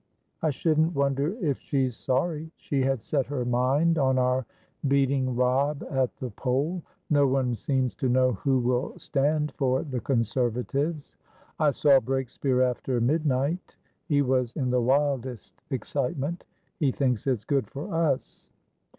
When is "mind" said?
3.45-3.99